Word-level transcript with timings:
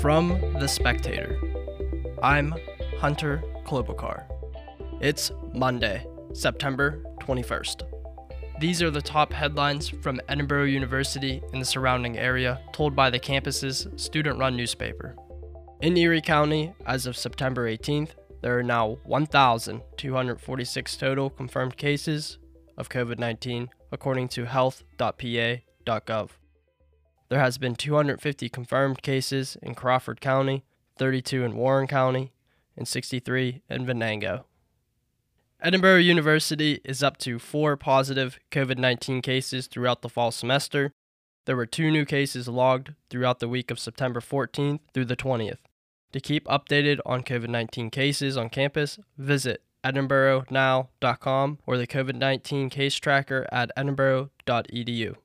From 0.00 0.38
The 0.60 0.68
Spectator, 0.68 1.38
I'm 2.22 2.54
Hunter 2.98 3.42
Klobuchar. 3.64 4.24
It's 5.00 5.32
Monday, 5.54 6.06
September 6.34 7.02
21st. 7.22 7.82
These 8.60 8.82
are 8.82 8.90
the 8.90 9.00
top 9.00 9.32
headlines 9.32 9.88
from 9.88 10.20
Edinboro 10.28 10.70
University 10.70 11.42
and 11.52 11.62
the 11.62 11.66
surrounding 11.66 12.18
area, 12.18 12.60
told 12.72 12.94
by 12.94 13.08
the 13.08 13.18
campus's 13.18 13.86
student 13.96 14.38
run 14.38 14.54
newspaper. 14.54 15.16
In 15.80 15.96
Erie 15.96 16.20
County, 16.20 16.74
as 16.84 17.06
of 17.06 17.16
September 17.16 17.70
18th, 17.70 18.10
there 18.42 18.58
are 18.58 18.62
now 18.62 18.98
1,246 19.04 20.96
total 20.96 21.30
confirmed 21.30 21.76
cases 21.78 22.38
of 22.76 22.90
COVID 22.90 23.18
19, 23.18 23.70
according 23.90 24.28
to 24.28 24.44
health.pa.gov. 24.44 26.30
There 27.28 27.40
has 27.40 27.58
been 27.58 27.74
250 27.74 28.48
confirmed 28.48 29.02
cases 29.02 29.56
in 29.60 29.74
Crawford 29.74 30.20
County, 30.20 30.64
32 30.98 31.44
in 31.44 31.56
Warren 31.56 31.86
County, 31.86 32.32
and 32.76 32.86
63 32.86 33.62
in 33.68 33.86
Venango. 33.86 34.44
Edinboro 35.64 36.02
University 36.02 36.80
is 36.84 37.02
up 37.02 37.16
to 37.18 37.38
four 37.38 37.76
positive 37.76 38.38
COVID 38.50 38.78
19 38.78 39.22
cases 39.22 39.66
throughout 39.66 40.02
the 40.02 40.08
fall 40.08 40.30
semester. 40.30 40.92
There 41.46 41.56
were 41.56 41.66
two 41.66 41.90
new 41.90 42.04
cases 42.04 42.46
logged 42.46 42.94
throughout 43.08 43.40
the 43.40 43.48
week 43.48 43.70
of 43.70 43.78
September 43.78 44.20
14th 44.20 44.80
through 44.92 45.06
the 45.06 45.16
20th. 45.16 45.58
To 46.12 46.20
keep 46.20 46.46
updated 46.46 47.00
on 47.06 47.22
COVID 47.22 47.48
19 47.48 47.90
cases 47.90 48.36
on 48.36 48.50
campus, 48.50 48.98
visit 49.16 49.62
edinboronow.com 49.82 51.58
or 51.66 51.76
the 51.76 51.86
COVID 51.86 52.14
19 52.14 52.70
case 52.70 52.94
tracker 52.96 53.46
at 53.50 53.70
edinboro.edu. 53.76 55.16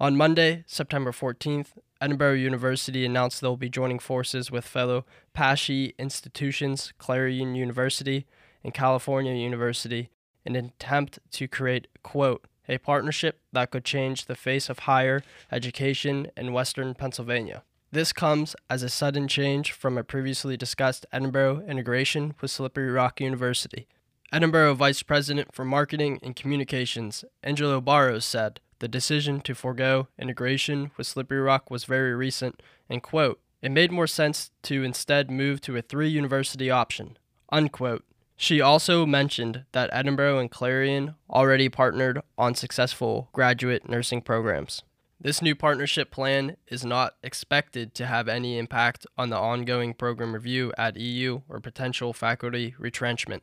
On 0.00 0.16
Monday, 0.16 0.64
September 0.66 1.12
14th, 1.12 1.72
Edinboro 2.00 2.40
University 2.40 3.04
announced 3.04 3.42
they'll 3.42 3.58
be 3.58 3.68
joining 3.68 3.98
forces 3.98 4.50
with 4.50 4.64
fellow 4.64 5.04
PASSHE 5.34 5.92
institutions, 5.98 6.94
Clarion 6.96 7.54
University 7.54 8.26
and 8.64 8.72
California 8.72 9.34
University, 9.34 10.08
in 10.46 10.56
an 10.56 10.64
attempt 10.64 11.18
to 11.32 11.46
create, 11.46 11.86
quote, 12.02 12.46
a 12.66 12.78
partnership 12.78 13.40
that 13.52 13.70
could 13.70 13.84
change 13.84 14.24
the 14.24 14.34
face 14.34 14.70
of 14.70 14.80
higher 14.80 15.22
education 15.52 16.28
in 16.34 16.54
Western 16.54 16.94
Pennsylvania. 16.94 17.62
This 17.92 18.14
comes 18.14 18.56
as 18.70 18.82
a 18.82 18.88
sudden 18.88 19.28
change 19.28 19.72
from 19.72 19.98
a 19.98 20.04
previously 20.04 20.56
discussed 20.56 21.04
Edinboro 21.12 21.68
integration 21.68 22.32
with 22.40 22.50
Slippery 22.50 22.90
Rock 22.90 23.20
University. 23.20 23.86
Edinboro 24.32 24.74
Vice 24.74 25.02
President 25.02 25.54
for 25.54 25.66
Marketing 25.66 26.18
and 26.22 26.34
Communications, 26.34 27.22
Angelo 27.42 27.82
Barros, 27.82 28.24
said, 28.24 28.60
the 28.80 28.88
decision 28.88 29.40
to 29.42 29.54
forego 29.54 30.08
integration 30.18 30.90
with 30.96 31.06
Slippery 31.06 31.40
Rock 31.40 31.70
was 31.70 31.84
very 31.84 32.14
recent, 32.14 32.62
and 32.88 33.02
quote, 33.02 33.40
it 33.62 33.70
made 33.70 33.92
more 33.92 34.06
sense 34.06 34.50
to 34.62 34.82
instead 34.82 35.30
move 35.30 35.60
to 35.62 35.76
a 35.76 35.82
three 35.82 36.08
university 36.08 36.70
option, 36.70 37.16
unquote. 37.50 38.04
She 38.36 38.60
also 38.60 39.04
mentioned 39.04 39.64
that 39.72 39.92
Edinboro 39.92 40.40
and 40.40 40.50
Clarion 40.50 41.14
already 41.28 41.68
partnered 41.68 42.22
on 42.38 42.54
successful 42.54 43.28
graduate 43.32 43.86
nursing 43.86 44.22
programs. 44.22 44.82
This 45.20 45.42
new 45.42 45.54
partnership 45.54 46.10
plan 46.10 46.56
is 46.68 46.82
not 46.82 47.16
expected 47.22 47.94
to 47.96 48.06
have 48.06 48.26
any 48.26 48.56
impact 48.56 49.06
on 49.18 49.28
the 49.28 49.36
ongoing 49.36 49.92
program 49.92 50.32
review 50.32 50.72
at 50.78 50.96
EU 50.96 51.42
or 51.46 51.60
potential 51.60 52.14
faculty 52.14 52.74
retrenchment. 52.78 53.42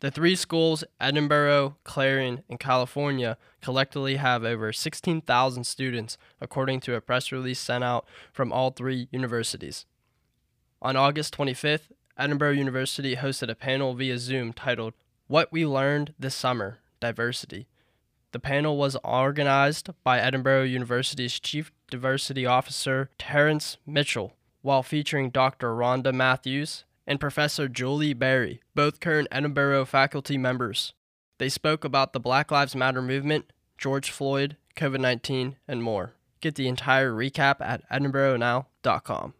The 0.00 0.10
three 0.10 0.36
schools, 0.36 0.84
Edinboro, 1.00 1.76
Clarion, 1.84 2.42
and 2.50 2.60
California, 2.60 3.38
collectively 3.62 4.16
have 4.16 4.44
over 4.44 4.72
16,000 4.72 5.64
students, 5.64 6.18
according 6.40 6.80
to 6.80 6.94
a 6.94 7.00
press 7.00 7.32
release 7.32 7.58
sent 7.58 7.82
out 7.82 8.06
from 8.30 8.52
all 8.52 8.70
three 8.70 9.08
universities. 9.10 9.86
On 10.82 10.96
August 10.96 11.36
25th, 11.36 11.88
Edinboro 12.18 12.56
University 12.56 13.16
hosted 13.16 13.50
a 13.50 13.54
panel 13.54 13.94
via 13.94 14.18
Zoom 14.18 14.52
titled 14.52 14.94
What 15.28 15.50
We 15.50 15.64
Learned 15.66 16.14
This 16.18 16.34
Summer 16.34 16.78
Diversity. 17.00 17.66
The 18.32 18.40
panel 18.40 18.76
was 18.76 18.96
organized 19.02 19.90
by 20.04 20.18
Edinboro 20.18 20.68
University's 20.68 21.40
Chief 21.40 21.72
Diversity 21.90 22.44
Officer, 22.44 23.08
Terrence 23.18 23.78
Mitchell, 23.86 24.34
while 24.60 24.82
featuring 24.82 25.30
Dr. 25.30 25.68
Rhonda 25.74 26.12
Matthews, 26.12 26.84
and 27.06 27.20
Professor 27.20 27.68
Julie 27.68 28.14
Berry, 28.14 28.60
both 28.74 29.00
current 29.00 29.28
Edinboro 29.30 29.86
faculty 29.86 30.36
members. 30.36 30.92
They 31.38 31.48
spoke 31.48 31.84
about 31.84 32.12
the 32.12 32.20
Black 32.20 32.50
Lives 32.50 32.74
Matter 32.74 33.02
movement, 33.02 33.52
George 33.78 34.10
Floyd, 34.10 34.56
COVID 34.74 35.00
19, 35.00 35.56
and 35.68 35.82
more. 35.82 36.14
Get 36.40 36.54
the 36.54 36.68
entire 36.68 37.12
recap 37.12 37.56
at 37.60 37.88
edinboronow.com. 37.90 39.34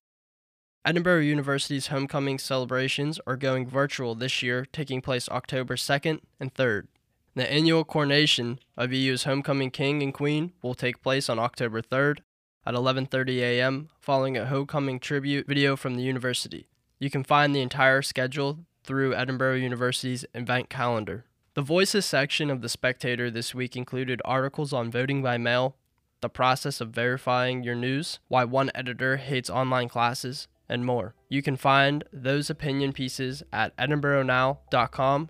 Edinboro 0.87 1.26
University's 1.26 1.88
homecoming 1.88 2.38
celebrations 2.38 3.19
are 3.26 3.37
going 3.37 3.66
virtual 3.66 4.15
this 4.15 4.43
year, 4.43 4.66
taking 4.72 5.03
place 5.03 5.28
October 5.28 5.75
2nd 5.75 6.21
and 6.38 6.55
3rd. 6.55 6.87
The 7.34 7.50
annual 7.53 7.84
coronation 7.84 8.60
of 8.76 8.93
EU's 8.93 9.25
homecoming 9.25 9.71
king 9.71 10.03
and 10.03 10.15
queen 10.15 10.53
will 10.62 10.75
take 10.75 11.03
place 11.03 11.28
on 11.28 11.38
October 11.38 11.82
3rd 11.82 12.21
at 12.65 12.75
11:30 12.75 13.38
a.m. 13.41 13.88
following 14.00 14.37
a 14.37 14.47
homecoming 14.47 14.99
tribute 15.00 15.47
video 15.47 15.76
from 15.76 15.97
the 15.97 16.03
university. 16.03 16.69
You 16.98 17.10
can 17.10 17.24
find 17.24 17.54
the 17.54 17.60
entire 17.60 18.00
schedule 18.02 18.60
through 18.84 19.14
Edinboro 19.14 19.60
University's 19.60 20.24
event 20.34 20.70
calendar. 20.70 21.24
The 21.54 21.62
Voices 21.62 22.06
section 22.06 22.50
of 22.50 22.62
The 22.62 22.68
Spectator 22.68 23.30
this 23.30 23.54
week 23.54 23.76
included 23.76 24.22
articles 24.24 24.72
on 24.72 24.90
voting 24.90 25.22
by 25.22 25.38
mail, 25.38 25.76
the 26.20 26.28
process 26.28 26.80
of 26.80 26.90
verifying 26.90 27.62
your 27.62 27.74
news, 27.74 28.18
why 28.28 28.44
one 28.44 28.70
editor 28.74 29.16
hates 29.16 29.50
online 29.50 29.88
classes, 29.88 30.48
and 30.68 30.84
more. 30.84 31.14
You 31.28 31.42
can 31.42 31.56
find 31.56 32.04
those 32.12 32.50
opinion 32.50 32.92
pieces 32.92 33.42
at 33.52 33.76
edinboronow.com 33.76 35.28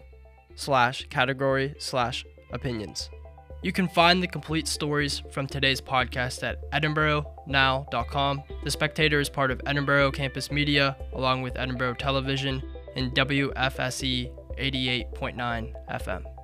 slash 0.54 1.06
category 1.10 1.75
slash 1.78 2.25
opinions. 2.53 3.10
You 3.62 3.72
can 3.72 3.89
find 3.89 4.22
the 4.22 4.28
complete 4.28 4.69
stories 4.69 5.22
from 5.33 5.47
today's 5.47 5.81
podcast 5.81 6.43
at 6.43 6.71
edinboronow.com. 6.71 8.43
The 8.62 8.71
Spectator 8.71 9.19
is 9.19 9.28
part 9.28 9.50
of 9.50 9.59
Edinboro 9.65 10.12
Campus 10.12 10.50
Media, 10.50 10.97
along 11.12 11.43
with 11.43 11.55
Edinboro 11.55 11.97
Television 11.97 12.62
and 12.95 13.12
WFSE 13.15 14.31
88.9 14.59 15.72
FM. 15.91 16.36